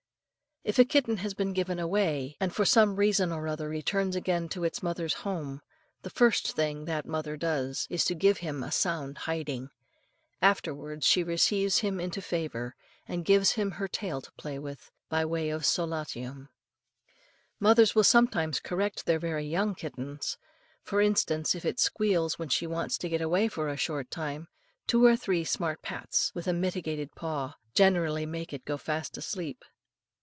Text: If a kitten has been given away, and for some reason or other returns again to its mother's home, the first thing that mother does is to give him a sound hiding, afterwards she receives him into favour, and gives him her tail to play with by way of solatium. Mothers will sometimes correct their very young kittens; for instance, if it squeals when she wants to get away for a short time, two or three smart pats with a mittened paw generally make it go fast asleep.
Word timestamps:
If 0.63 0.77
a 0.77 0.85
kitten 0.85 1.17
has 1.17 1.33
been 1.33 1.53
given 1.53 1.79
away, 1.79 2.37
and 2.39 2.53
for 2.53 2.65
some 2.65 2.97
reason 2.97 3.31
or 3.31 3.47
other 3.47 3.67
returns 3.67 4.15
again 4.15 4.47
to 4.49 4.63
its 4.63 4.83
mother's 4.83 5.15
home, 5.25 5.61
the 6.03 6.11
first 6.11 6.51
thing 6.55 6.85
that 6.85 7.07
mother 7.07 7.35
does 7.35 7.87
is 7.89 8.05
to 8.05 8.13
give 8.13 8.37
him 8.37 8.61
a 8.61 8.71
sound 8.71 9.17
hiding, 9.17 9.71
afterwards 10.39 11.07
she 11.07 11.23
receives 11.23 11.79
him 11.79 11.99
into 11.99 12.21
favour, 12.21 12.75
and 13.07 13.25
gives 13.25 13.53
him 13.53 13.71
her 13.71 13.87
tail 13.87 14.21
to 14.21 14.31
play 14.33 14.59
with 14.59 14.91
by 15.09 15.25
way 15.25 15.49
of 15.49 15.65
solatium. 15.65 16.49
Mothers 17.59 17.95
will 17.95 18.03
sometimes 18.03 18.59
correct 18.59 19.07
their 19.07 19.17
very 19.17 19.47
young 19.47 19.73
kittens; 19.73 20.37
for 20.83 21.01
instance, 21.01 21.55
if 21.55 21.65
it 21.65 21.79
squeals 21.79 22.37
when 22.37 22.49
she 22.49 22.67
wants 22.67 22.99
to 22.99 23.09
get 23.09 23.19
away 23.19 23.47
for 23.47 23.67
a 23.67 23.77
short 23.77 24.11
time, 24.11 24.47
two 24.85 25.03
or 25.05 25.15
three 25.15 25.43
smart 25.43 25.81
pats 25.81 26.31
with 26.35 26.45
a 26.47 26.53
mittened 26.53 27.09
paw 27.15 27.55
generally 27.73 28.27
make 28.27 28.53
it 28.53 28.63
go 28.63 28.77
fast 28.77 29.17
asleep. 29.17 29.65